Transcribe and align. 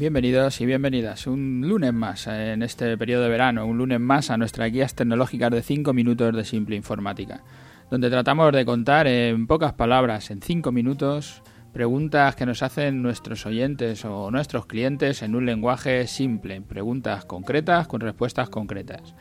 Bienvenidos 0.00 0.58
y 0.62 0.64
bienvenidas. 0.64 1.26
Un 1.26 1.60
lunes 1.68 1.92
más 1.92 2.26
en 2.26 2.62
este 2.62 2.96
periodo 2.96 3.24
de 3.24 3.28
verano, 3.28 3.66
un 3.66 3.76
lunes 3.76 4.00
más 4.00 4.30
a 4.30 4.38
nuestras 4.38 4.72
guías 4.72 4.94
tecnológicas 4.94 5.50
de 5.50 5.60
5 5.60 5.92
minutos 5.92 6.34
de 6.34 6.42
simple 6.46 6.74
informática, 6.74 7.42
donde 7.90 8.08
tratamos 8.08 8.50
de 8.54 8.64
contar 8.64 9.06
en 9.06 9.46
pocas 9.46 9.74
palabras, 9.74 10.30
en 10.30 10.40
5 10.40 10.72
minutos, 10.72 11.42
preguntas 11.74 12.34
que 12.34 12.46
nos 12.46 12.62
hacen 12.62 13.02
nuestros 13.02 13.44
oyentes 13.44 14.06
o 14.06 14.30
nuestros 14.30 14.64
clientes 14.64 15.20
en 15.20 15.34
un 15.34 15.44
lenguaje 15.44 16.06
simple, 16.06 16.62
preguntas 16.62 17.26
concretas 17.26 17.86
con 17.86 18.00
respuestas 18.00 18.48
concretas. 18.48 19.14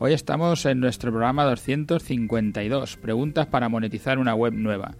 Hoy 0.00 0.12
estamos 0.12 0.66
en 0.66 0.80
nuestro 0.80 1.12
programa 1.12 1.44
252, 1.44 2.96
preguntas 2.96 3.46
para 3.46 3.68
monetizar 3.68 4.18
una 4.18 4.34
web 4.34 4.54
nueva. 4.54 4.96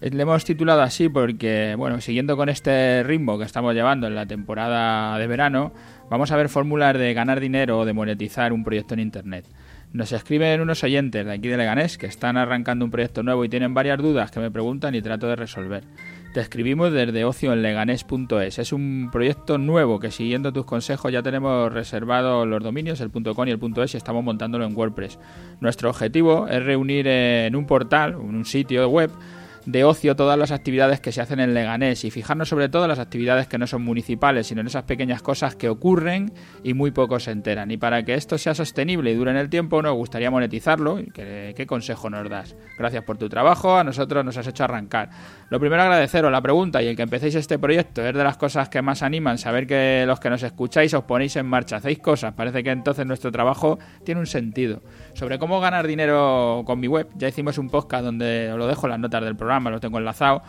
Le 0.00 0.22
hemos 0.22 0.44
titulado 0.44 0.82
así 0.82 1.08
porque, 1.08 1.74
bueno, 1.78 2.00
siguiendo 2.00 2.36
con 2.36 2.48
este 2.48 3.02
ritmo 3.04 3.38
que 3.38 3.44
estamos 3.44 3.74
llevando 3.74 4.06
en 4.06 4.14
la 4.14 4.26
temporada 4.26 5.16
de 5.18 5.26
verano, 5.26 5.72
vamos 6.10 6.30
a 6.30 6.36
ver 6.36 6.48
fórmulas 6.48 6.98
de 6.98 7.14
ganar 7.14 7.40
dinero 7.40 7.78
o 7.78 7.84
de 7.84 7.94
monetizar 7.94 8.52
un 8.52 8.64
proyecto 8.64 8.94
en 8.94 9.00
Internet. 9.00 9.46
Nos 9.94 10.10
escriben 10.10 10.60
unos 10.60 10.82
oyentes 10.82 11.24
de 11.24 11.32
aquí 11.32 11.46
de 11.46 11.56
Leganés 11.56 11.96
que 11.96 12.06
están 12.06 12.36
arrancando 12.36 12.84
un 12.84 12.90
proyecto 12.90 13.22
nuevo 13.22 13.44
y 13.44 13.48
tienen 13.48 13.74
varias 13.74 13.98
dudas 13.98 14.32
que 14.32 14.40
me 14.40 14.50
preguntan 14.50 14.96
y 14.96 15.00
trato 15.00 15.28
de 15.28 15.36
resolver. 15.36 15.84
Te 16.34 16.40
escribimos 16.40 16.92
desde 16.92 17.24
ocioenleganés.es. 17.24 18.58
Es 18.58 18.72
un 18.72 19.10
proyecto 19.12 19.56
nuevo 19.56 20.00
que 20.00 20.10
siguiendo 20.10 20.52
tus 20.52 20.66
consejos 20.66 21.12
ya 21.12 21.22
tenemos 21.22 21.72
reservado 21.72 22.44
los 22.44 22.60
dominios, 22.60 23.00
el 23.00 23.12
.com 23.12 23.46
y 23.46 23.52
el 23.52 23.60
.es 23.84 23.94
y 23.94 23.96
estamos 23.96 24.24
montándolo 24.24 24.66
en 24.66 24.76
WordPress. 24.76 25.20
Nuestro 25.60 25.90
objetivo 25.90 26.48
es 26.48 26.60
reunir 26.64 27.06
en 27.06 27.54
un 27.54 27.66
portal, 27.66 28.14
en 28.14 28.34
un 28.34 28.44
sitio 28.44 28.88
web, 28.88 29.12
de 29.66 29.84
ocio 29.84 30.14
todas 30.16 30.38
las 30.38 30.50
actividades 30.50 31.00
que 31.00 31.12
se 31.12 31.20
hacen 31.20 31.40
en 31.40 31.54
Leganés 31.54 32.04
y 32.04 32.10
fijarnos 32.10 32.48
sobre 32.48 32.68
todo 32.68 32.84
en 32.84 32.90
las 32.90 32.98
actividades 32.98 33.46
que 33.46 33.58
no 33.58 33.66
son 33.66 33.82
municipales, 33.82 34.46
sino 34.46 34.60
en 34.60 34.66
esas 34.66 34.84
pequeñas 34.84 35.22
cosas 35.22 35.56
que 35.56 35.68
ocurren 35.68 36.32
y 36.62 36.74
muy 36.74 36.90
pocos 36.90 37.24
se 37.24 37.30
enteran. 37.30 37.70
Y 37.70 37.76
para 37.76 38.04
que 38.04 38.14
esto 38.14 38.36
sea 38.36 38.54
sostenible 38.54 39.10
y 39.10 39.14
dure 39.14 39.30
en 39.30 39.36
el 39.38 39.48
tiempo, 39.48 39.80
nos 39.80 39.94
gustaría 39.94 40.30
monetizarlo. 40.30 40.98
¿Qué, 41.14 41.54
¿Qué 41.56 41.66
consejo 41.66 42.10
nos 42.10 42.28
das? 42.28 42.56
Gracias 42.78 43.04
por 43.04 43.16
tu 43.16 43.28
trabajo, 43.28 43.76
a 43.76 43.84
nosotros 43.84 44.24
nos 44.24 44.36
has 44.36 44.46
hecho 44.46 44.64
arrancar. 44.64 45.10
Lo 45.48 45.60
primero 45.60 45.82
agradeceros 45.82 46.30
la 46.30 46.42
pregunta 46.42 46.82
y 46.82 46.88
el 46.88 46.96
que 46.96 47.02
empecéis 47.02 47.34
este 47.34 47.58
proyecto 47.58 48.04
es 48.04 48.14
de 48.14 48.24
las 48.24 48.36
cosas 48.36 48.68
que 48.68 48.82
más 48.82 49.02
animan, 49.02 49.38
saber 49.38 49.66
que 49.66 50.04
los 50.06 50.20
que 50.20 50.30
nos 50.30 50.42
escucháis 50.42 50.92
os 50.94 51.04
ponéis 51.04 51.36
en 51.36 51.46
marcha, 51.46 51.76
hacéis 51.76 52.00
cosas, 52.00 52.34
parece 52.34 52.62
que 52.62 52.70
entonces 52.70 53.06
nuestro 53.06 53.30
trabajo 53.32 53.78
tiene 54.04 54.20
un 54.20 54.26
sentido. 54.26 54.82
Sobre 55.14 55.38
cómo 55.38 55.60
ganar 55.60 55.86
dinero 55.86 56.62
con 56.66 56.80
mi 56.80 56.88
web, 56.88 57.08
ya 57.14 57.28
hicimos 57.28 57.58
un 57.58 57.70
podcast 57.70 58.04
donde 58.04 58.50
os 58.52 58.58
lo 58.58 58.66
dejo 58.66 58.86
en 58.86 58.90
las 58.90 59.00
notas 59.00 59.22
del 59.22 59.36
programa 59.36 59.53
lo 59.60 59.80
tengo 59.80 59.98
enlazado, 59.98 60.42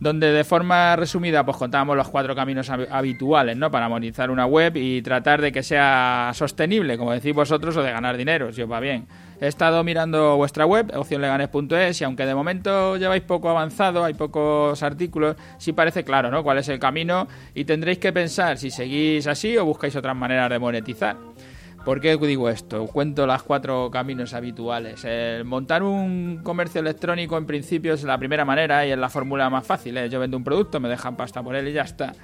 donde 0.00 0.32
de 0.32 0.44
forma 0.44 0.96
resumida 0.96 1.44
pues 1.44 1.56
contábamos 1.56 1.96
los 1.96 2.08
cuatro 2.08 2.34
caminos 2.34 2.68
habituales 2.70 3.56
¿no? 3.56 3.70
para 3.70 3.88
monetizar 3.88 4.30
una 4.30 4.46
web 4.46 4.76
y 4.76 5.02
tratar 5.02 5.40
de 5.40 5.52
que 5.52 5.62
sea 5.62 6.30
sostenible, 6.34 6.98
como 6.98 7.12
decís 7.12 7.34
vosotros, 7.34 7.76
o 7.76 7.82
de 7.82 7.92
ganar 7.92 8.16
dinero, 8.16 8.52
si 8.52 8.62
os 8.62 8.70
va 8.70 8.80
bien. 8.80 9.06
He 9.40 9.46
estado 9.46 9.82
mirando 9.82 10.36
vuestra 10.36 10.64
web, 10.64 10.92
opcionleganes.es, 10.94 12.00
y 12.00 12.04
aunque 12.04 12.26
de 12.26 12.34
momento 12.34 12.96
lleváis 12.96 13.22
poco 13.22 13.50
avanzado, 13.50 14.04
hay 14.04 14.14
pocos 14.14 14.82
artículos, 14.82 15.36
sí 15.58 15.72
parece 15.72 16.04
claro 16.04 16.30
¿no? 16.30 16.42
cuál 16.42 16.58
es 16.58 16.68
el 16.68 16.78
camino 16.78 17.26
y 17.54 17.64
tendréis 17.64 17.98
que 17.98 18.12
pensar 18.12 18.58
si 18.58 18.70
seguís 18.70 19.26
así 19.26 19.56
o 19.56 19.64
buscáis 19.64 19.96
otras 19.96 20.16
maneras 20.16 20.50
de 20.50 20.58
monetizar. 20.58 21.16
¿Por 21.84 22.00
qué 22.00 22.16
digo 22.16 22.48
esto? 22.48 22.86
Cuento 22.86 23.26
las 23.26 23.42
cuatro 23.42 23.90
caminos 23.90 24.32
habituales. 24.32 25.04
El 25.04 25.44
montar 25.44 25.82
un 25.82 26.40
comercio 26.42 26.80
electrónico 26.80 27.36
en 27.36 27.44
principio 27.44 27.92
es 27.92 28.04
la 28.04 28.16
primera 28.16 28.46
manera 28.46 28.86
y 28.86 28.90
es 28.90 28.96
la 28.96 29.10
fórmula 29.10 29.50
más 29.50 29.66
fácil. 29.66 29.98
¿eh? 29.98 30.08
Yo 30.08 30.18
vendo 30.18 30.38
un 30.38 30.44
producto, 30.44 30.80
me 30.80 30.88
dejan 30.88 31.14
pasta 31.14 31.42
por 31.42 31.54
él 31.54 31.68
y 31.68 31.74
ya 31.74 31.82
está. 31.82 32.14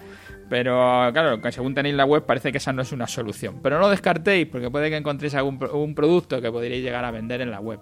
Pero 0.49 1.11
claro, 1.13 1.39
según 1.51 1.75
tenéis 1.75 1.95
la 1.95 2.07
web 2.07 2.25
parece 2.25 2.51
que 2.51 2.57
esa 2.59 2.73
no 2.73 2.81
es 2.81 2.91
una 2.93 3.07
solución. 3.07 3.61
Pero 3.63 3.79
no 3.79 3.91
descartéis 3.91 4.47
porque 4.47 4.71
puede 4.71 4.89
que 4.89 4.97
encontréis 4.97 5.35
algún 5.35 5.95
producto 5.95 6.41
que 6.41 6.51
podríais 6.51 6.83
llegar 6.83 7.05
a 7.05 7.11
vender 7.11 7.43
en 7.43 7.51
la 7.51 7.61
web. 7.61 7.81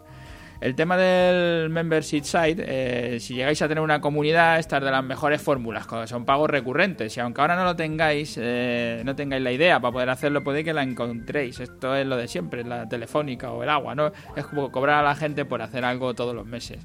El 0.61 0.75
tema 0.75 0.97
del 0.97 1.71
membership 1.71 2.25
site, 2.25 2.65
eh, 2.67 3.21
si 3.21 3.35
llegáis 3.35 3.63
a 3.63 3.69
tener 3.69 3.83
una 3.83 4.01
comunidad, 4.01 4.59
esta 4.59 4.79
es 4.79 4.85
de 4.85 4.91
las 4.91 5.05
mejores 5.05 5.41
fórmulas, 5.41 5.87
son 6.07 6.25
pagos 6.25 6.51
recurrentes. 6.51 7.17
Y 7.17 7.21
aunque 7.21 7.41
ahora 7.41 7.55
no 7.55 7.63
lo 7.65 7.77
tengáis, 7.77 8.37
eh, 8.41 9.03
no 9.05 9.15
tengáis 9.15 9.41
la 9.41 9.53
idea 9.53 9.79
para 9.79 9.93
poder 9.93 10.11
hacerlo, 10.11 10.43
puede 10.43 10.65
que 10.65 10.75
la 10.75 10.83
encontréis. 10.83 11.61
Esto 11.61 11.95
es 11.95 12.05
lo 12.05 12.17
de 12.17 12.27
siempre, 12.27 12.65
la 12.65 12.89
telefónica 12.89 13.53
o 13.53 13.63
el 13.63 13.69
agua, 13.69 13.95
¿no? 13.95 14.11
Es 14.35 14.47
como 14.47 14.73
cobrar 14.73 15.05
a 15.05 15.09
la 15.09 15.15
gente 15.15 15.45
por 15.45 15.63
hacer 15.63 15.85
algo 15.85 16.15
todos 16.15 16.35
los 16.35 16.45
meses. 16.45 16.85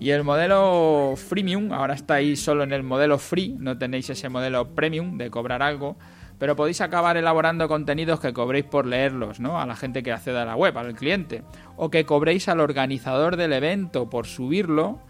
Y 0.00 0.10
el 0.10 0.24
modelo 0.24 1.14
freemium, 1.16 1.72
ahora 1.72 1.94
estáis 1.94 2.42
solo 2.42 2.64
en 2.64 2.72
el 2.72 2.82
modelo 2.82 3.18
free, 3.18 3.54
no 3.56 3.78
tenéis 3.78 4.10
ese 4.10 4.28
modelo 4.28 4.74
premium 4.74 5.16
de 5.16 5.30
cobrar 5.30 5.62
algo 5.62 5.96
pero 6.38 6.56
podéis 6.56 6.80
acabar 6.80 7.16
elaborando 7.16 7.68
contenidos 7.68 8.20
que 8.20 8.32
cobréis 8.32 8.64
por 8.64 8.86
leerlos, 8.86 9.40
¿no? 9.40 9.60
A 9.60 9.66
la 9.66 9.76
gente 9.76 10.02
que 10.02 10.12
acceda 10.12 10.42
a 10.42 10.46
la 10.46 10.56
web, 10.56 10.76
al 10.76 10.94
cliente, 10.94 11.42
o 11.76 11.90
que 11.90 12.04
cobréis 12.04 12.48
al 12.48 12.60
organizador 12.60 13.36
del 13.36 13.52
evento 13.52 14.10
por 14.10 14.26
subirlo 14.26 15.00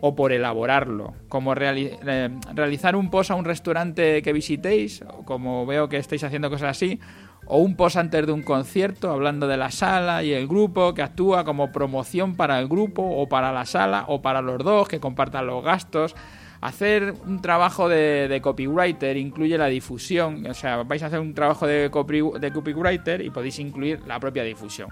o 0.00 0.14
por 0.14 0.32
elaborarlo, 0.32 1.14
como 1.30 1.54
eh, 1.56 2.30
realizar 2.52 2.94
un 2.94 3.08
post 3.10 3.30
a 3.30 3.36
un 3.36 3.46
restaurante 3.46 4.20
que 4.20 4.34
visitéis, 4.34 5.02
como 5.24 5.64
veo 5.64 5.88
que 5.88 5.96
estáis 5.96 6.22
haciendo 6.24 6.50
cosas 6.50 6.72
así, 6.72 7.00
o 7.46 7.58
un 7.58 7.74
post 7.74 7.96
antes 7.96 8.26
de 8.26 8.32
un 8.32 8.42
concierto 8.42 9.10
hablando 9.10 9.46
de 9.48 9.56
la 9.56 9.70
sala 9.70 10.22
y 10.22 10.32
el 10.32 10.46
grupo 10.46 10.92
que 10.92 11.02
actúa 11.02 11.44
como 11.44 11.72
promoción 11.72 12.36
para 12.36 12.58
el 12.58 12.68
grupo 12.68 13.02
o 13.02 13.28
para 13.28 13.52
la 13.52 13.64
sala 13.64 14.04
o 14.08 14.20
para 14.20 14.42
los 14.42 14.58
dos 14.58 14.88
que 14.88 15.00
compartan 15.00 15.46
los 15.46 15.64
gastos. 15.64 16.14
Hacer 16.64 17.12
un 17.26 17.42
trabajo 17.42 17.90
de, 17.90 18.40
copywriter 18.42 19.18
incluye 19.18 19.58
la 19.58 19.66
difusión, 19.66 20.46
o 20.46 20.54
sea, 20.54 20.82
vais 20.82 21.02
a 21.02 21.08
hacer 21.08 21.20
un 21.20 21.34
trabajo 21.34 21.66
de, 21.66 21.90
de 21.90 22.52
copywriter 22.52 23.20
y 23.20 23.28
podéis 23.28 23.58
incluir 23.58 24.00
la 24.06 24.18
propia 24.18 24.44
difusión 24.44 24.88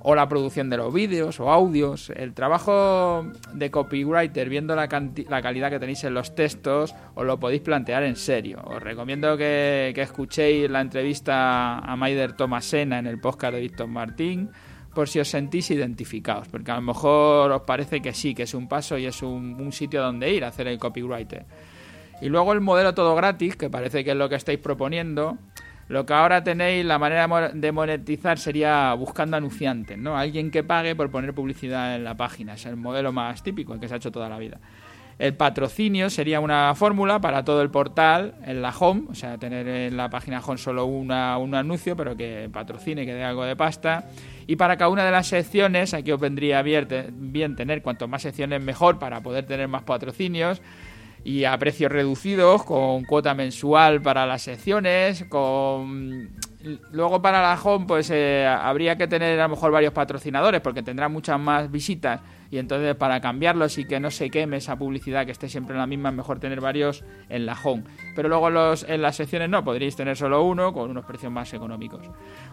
o 0.00 0.16
la 0.16 0.28
producción 0.28 0.68
de 0.70 0.76
los 0.76 0.92
vídeos 0.92 1.38
o 1.38 1.52
audios. 1.52 2.10
El 2.10 2.34
trabajo 2.34 3.30
de 3.52 3.70
copywriter, 3.70 4.48
viendo 4.48 4.74
la, 4.74 4.88
la, 5.28 5.40
calidad 5.40 5.70
que 5.70 5.78
tenéis 5.78 6.02
en 6.02 6.14
los 6.14 6.34
textos, 6.34 6.92
os 7.14 7.24
lo 7.24 7.38
podéis 7.38 7.62
plantear 7.62 8.02
en 8.02 8.16
serio. 8.16 8.60
Os 8.64 8.82
recomiendo 8.82 9.36
que, 9.36 9.92
que 9.94 10.02
escuchéis 10.02 10.68
la 10.68 10.80
entrevista 10.80 11.78
a 11.78 11.94
Maider 11.94 12.32
Tomasena 12.32 12.98
en 12.98 13.06
el 13.06 13.20
podcast 13.20 13.54
de 13.54 13.60
Víctor 13.60 13.86
Martín 13.86 14.50
por 14.94 15.08
si 15.08 15.20
os 15.20 15.28
sentís 15.28 15.70
identificados, 15.70 16.48
porque 16.48 16.70
a 16.70 16.76
lo 16.76 16.82
mejor 16.82 17.52
os 17.52 17.62
parece 17.62 18.00
que 18.00 18.12
sí, 18.12 18.34
que 18.34 18.44
es 18.44 18.54
un 18.54 18.68
paso 18.68 18.96
y 18.96 19.06
es 19.06 19.22
un, 19.22 19.72
sitio 19.72 20.02
donde 20.02 20.32
ir 20.32 20.44
a 20.44 20.48
hacer 20.48 20.68
el 20.68 20.78
copywriter. 20.78 21.44
Y 22.20 22.28
luego 22.28 22.52
el 22.52 22.60
modelo 22.60 22.94
todo 22.94 23.14
gratis, 23.14 23.56
que 23.56 23.68
parece 23.68 24.04
que 24.04 24.12
es 24.12 24.16
lo 24.16 24.28
que 24.28 24.36
estáis 24.36 24.58
proponiendo. 24.58 25.36
Lo 25.88 26.06
que 26.06 26.14
ahora 26.14 26.42
tenéis, 26.42 26.84
la 26.86 26.98
manera 26.98 27.50
de 27.52 27.72
monetizar 27.72 28.38
sería 28.38 28.94
buscando 28.94 29.36
anunciantes, 29.36 29.98
¿no? 29.98 30.16
Alguien 30.16 30.50
que 30.50 30.64
pague 30.64 30.96
por 30.96 31.10
poner 31.10 31.34
publicidad 31.34 31.96
en 31.96 32.04
la 32.04 32.16
página. 32.16 32.54
Es 32.54 32.64
el 32.64 32.76
modelo 32.76 33.12
más 33.12 33.42
típico, 33.42 33.74
el 33.74 33.80
que 33.80 33.88
se 33.88 33.94
ha 33.94 33.96
hecho 33.98 34.12
toda 34.12 34.28
la 34.28 34.38
vida. 34.38 34.58
El 35.18 35.34
patrocinio 35.34 36.10
sería 36.10 36.40
una 36.40 36.74
fórmula 36.74 37.20
para 37.20 37.44
todo 37.44 37.62
el 37.62 37.70
portal 37.70 38.34
en 38.44 38.62
la 38.62 38.74
home, 38.76 39.04
o 39.10 39.14
sea, 39.14 39.38
tener 39.38 39.66
en 39.68 39.96
la 39.96 40.10
página 40.10 40.40
home 40.40 40.58
solo 40.58 40.86
una, 40.86 41.38
un 41.38 41.54
anuncio, 41.54 41.96
pero 41.96 42.16
que 42.16 42.48
patrocine, 42.52 43.06
que 43.06 43.14
dé 43.14 43.22
algo 43.22 43.44
de 43.44 43.54
pasta. 43.54 44.08
Y 44.46 44.56
para 44.56 44.76
cada 44.76 44.90
una 44.90 45.04
de 45.04 45.12
las 45.12 45.28
secciones, 45.28 45.94
aquí 45.94 46.10
os 46.10 46.20
vendría 46.20 46.62
bien, 46.62 47.56
tener 47.56 47.82
cuanto 47.82 48.08
más 48.08 48.22
secciones 48.22 48.60
mejor 48.60 48.98
para 48.98 49.20
poder 49.20 49.46
tener 49.46 49.68
más 49.68 49.84
patrocinios 49.84 50.60
y 51.24 51.44
a 51.44 51.56
precios 51.58 51.90
reducidos, 51.90 52.64
con 52.64 53.04
cuota 53.04 53.34
mensual 53.34 54.02
para 54.02 54.26
las 54.26 54.42
secciones, 54.42 55.24
con 55.28 56.28
luego 56.92 57.20
para 57.20 57.42
la 57.42 57.60
home 57.62 57.86
pues 57.86 58.10
eh, 58.10 58.46
habría 58.46 58.96
que 58.96 59.06
tener 59.06 59.38
a 59.38 59.44
lo 59.44 59.50
mejor 59.50 59.70
varios 59.70 59.92
patrocinadores 59.92 60.60
porque 60.60 60.82
tendrá 60.82 61.08
muchas 61.08 61.38
más 61.38 61.70
visitas. 61.70 62.20
Y 62.50 62.58
entonces 62.58 62.94
para 62.94 63.20
cambiarlos 63.20 63.78
y 63.78 63.84
que 63.84 63.98
no 63.98 64.10
se 64.10 64.30
queme 64.30 64.58
esa 64.58 64.76
publicidad 64.76 65.26
que 65.26 65.32
esté 65.32 65.48
siempre 65.48 65.74
en 65.74 65.80
la 65.80 65.86
misma 65.86 66.10
es 66.10 66.14
mejor 66.14 66.38
tener 66.38 66.60
varios 66.60 67.04
en 67.28 67.46
la 67.46 67.56
home. 67.62 67.84
Pero 68.14 68.28
luego 68.28 68.48
los, 68.50 68.84
en 68.88 69.02
las 69.02 69.16
secciones 69.16 69.48
no 69.48 69.64
podríais 69.64 69.96
tener 69.96 70.16
solo 70.16 70.42
uno 70.44 70.72
con 70.72 70.90
unos 70.90 71.04
precios 71.04 71.32
más 71.32 71.52
económicos. 71.52 72.06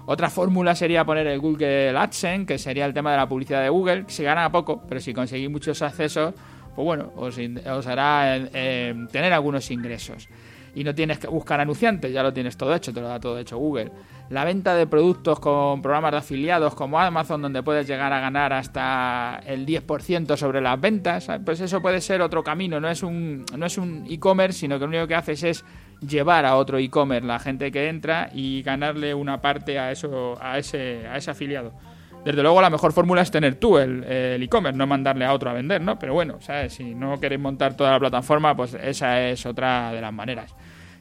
Otra 0.06 0.30
fórmula 0.30 0.74
sería 0.76 1.06
poner 1.06 1.28
el 1.28 1.40
Google 1.40 1.96
AdSense 1.98 2.46
que 2.46 2.58
sería 2.58 2.86
el 2.86 2.94
tema 2.94 3.12
de 3.12 3.18
la 3.18 3.30
publicidad 3.30 3.62
de 3.62 3.70
Google 3.70 4.06
que 4.06 4.12
se 4.12 4.24
gana 4.24 4.52
poco 4.52 4.84
pero 4.88 5.00
si 5.00 5.14
conseguís 5.14 5.50
muchos 5.50 5.82
accesos 5.82 6.34
pues 6.76 6.86
bueno 6.86 7.12
os, 7.16 7.38
os 7.38 7.88
hará 7.88 8.38
eh, 8.38 8.96
tener 9.12 9.34
algunos 9.34 9.70
ingresos 9.72 10.28
y 10.76 10.84
no 10.84 10.96
tienes 10.96 11.20
que 11.20 11.28
buscar 11.28 11.60
anunciantes, 11.60 12.12
ya 12.14 12.24
lo 12.24 12.34
tienes 12.34 12.58
todo 12.58 12.74
hecho, 12.74 12.94
te 12.94 13.02
lo 13.02 13.08
da 13.08 13.20
todo 13.20 13.38
hecho 13.38 13.58
Google. 13.58 13.92
La 14.30 14.46
venta 14.46 14.76
de 14.76 14.88
productos 14.88 15.40
con 15.40 15.82
programas 15.82 16.12
de 16.12 16.18
afiliados 16.20 16.74
como 16.74 17.00
Amazon, 17.00 17.42
donde 17.42 17.64
puedes 17.64 17.86
llegar 17.86 18.14
a 18.14 18.22
ganar 18.22 18.54
hasta 18.54 19.42
el 19.46 19.66
10% 19.66 20.38
sobre 20.38 20.62
las 20.62 20.80
ventas, 20.80 21.28
pues 21.44 21.60
eso 21.60 21.82
puede 21.82 22.00
ser 22.00 22.22
otro 22.22 22.44
camino, 22.44 22.80
no 22.80 22.90
es 22.90 23.04
un 23.04 23.46
no 23.58 23.66
es 23.66 23.78
un 23.78 24.06
e-commerce, 24.10 24.60
sino 24.60 24.76
que 24.76 24.86
lo 24.86 24.90
único 24.90 25.08
que 25.08 25.16
haces 25.16 25.44
es 25.44 25.66
llevar 26.00 26.46
a 26.46 26.56
otro 26.56 26.78
e-commerce 26.78 27.28
la 27.28 27.40
gente 27.40 27.72
que 27.72 27.90
entra 27.90 28.30
y 28.34 28.64
ganarle 28.64 29.14
una 29.14 29.42
parte 29.42 29.78
a 29.78 29.92
eso 29.92 30.38
a 30.42 30.58
ese 30.58 31.08
a 31.08 31.18
ese 31.18 31.32
afiliado. 31.32 31.74
Desde 32.24 32.44
luego 32.44 32.62
la 32.62 32.70
mejor 32.70 32.94
fórmula 32.94 33.22
es 33.22 33.32
tener 33.32 33.56
tú 33.56 33.78
el 33.80 34.04
e-commerce, 34.44 34.78
no 34.78 34.86
mandarle 34.86 35.26
a 35.26 35.34
otro 35.34 35.50
a 35.50 35.54
vender, 35.54 35.82
¿no? 35.82 35.98
Pero 35.98 36.14
bueno, 36.14 36.38
¿sabes? 36.40 36.74
si 36.74 36.94
no 36.94 37.20
queréis 37.20 37.42
montar 37.42 37.76
toda 37.76 37.92
la 37.92 38.00
plataforma, 38.00 38.56
pues 38.56 38.76
esa 38.76 39.28
es 39.28 39.46
otra 39.46 39.92
de 39.92 40.02
las 40.02 40.14
maneras. 40.14 40.54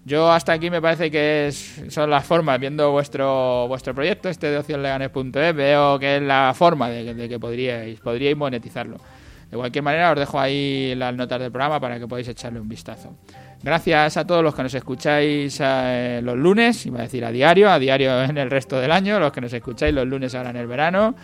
Yo 0.05 0.33
hasta 0.33 0.53
aquí 0.53 0.71
me 0.71 0.81
parece 0.81 1.11
que 1.11 1.49
es, 1.49 1.83
son 1.91 2.09
las 2.09 2.25
formas, 2.25 2.59
viendo 2.59 2.91
vuestro 2.91 3.69
vuestro 3.69 3.95
proyecto, 3.95 4.31
este 4.31 4.51
de 4.51 4.57
ocionleganes.es, 4.57 5.55
veo 5.55 5.99
que 5.99 6.17
es 6.17 6.23
la 6.23 6.55
forma 6.57 6.89
de, 6.89 7.29
que 7.29 7.39
podríais, 7.39 8.01
podríais 8.01 8.37
monetizarlo. 8.37 8.97
De 9.51 9.57
cualquier 9.57 9.83
manera, 9.83 10.13
os 10.13 10.19
dejo 10.19 10.39
ahí 10.39 10.95
las 10.95 11.15
notas 11.15 11.41
del 11.41 11.51
programa 11.51 11.81
para 11.81 11.99
que 11.99 12.07
podáis 12.07 12.29
echarle 12.29 12.61
un 12.61 12.69
vistazo. 12.69 13.17
Gracias 13.63 14.17
a 14.17 14.27
todos 14.27 14.43
los 14.43 14.55
que 14.55 14.63
nos 14.63 14.75
escucháis 14.75 15.59
eh, 15.61 16.21
los 16.23 16.37
lunes, 16.39 16.87
iba 16.87 17.01
a 17.01 17.03
decir 17.03 17.25
a 17.25 17.33
diario, 17.33 17.71
a 17.71 17.79
diario 17.79 18.23
en 18.23 18.39
el 18.39 18.49
resto 18.49 18.81
del 18.81 18.93
año, 18.93 19.19
los 19.19 19.33
que 19.33 19.41
nos 19.41 19.53
escucháis 19.53 19.93
los 19.93 20.07
lunes 20.07 20.35
ahora 20.35 20.51
en 20.51 20.57
el 20.57 20.67
verano. 20.67 21.15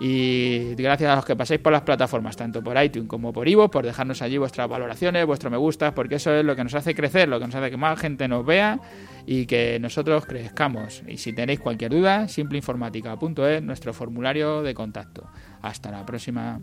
Y 0.00 0.74
gracias 0.76 1.10
a 1.10 1.16
los 1.16 1.24
que 1.24 1.34
pasáis 1.34 1.60
por 1.60 1.72
las 1.72 1.82
plataformas, 1.82 2.36
tanto 2.36 2.62
por 2.62 2.80
iTunes 2.82 3.08
como 3.08 3.32
por 3.32 3.48
Ivo, 3.48 3.68
por 3.68 3.84
dejarnos 3.84 4.22
allí 4.22 4.38
vuestras 4.38 4.68
valoraciones, 4.68 5.26
vuestro 5.26 5.50
me 5.50 5.56
gusta, 5.56 5.94
porque 5.94 6.16
eso 6.16 6.32
es 6.32 6.44
lo 6.44 6.54
que 6.54 6.62
nos 6.62 6.74
hace 6.74 6.94
crecer, 6.94 7.28
lo 7.28 7.40
que 7.40 7.46
nos 7.46 7.54
hace 7.54 7.70
que 7.70 7.76
más 7.76 7.98
gente 7.98 8.28
nos 8.28 8.46
vea 8.46 8.78
y 9.26 9.46
que 9.46 9.78
nosotros 9.80 10.24
crezcamos. 10.26 11.02
Y 11.08 11.16
si 11.16 11.32
tenéis 11.32 11.60
cualquier 11.60 11.90
duda, 11.90 12.28
simpleinformática.es, 12.28 13.62
nuestro 13.62 13.92
formulario 13.92 14.62
de 14.62 14.74
contacto. 14.74 15.26
Hasta 15.62 15.90
la 15.90 16.06
próxima. 16.06 16.60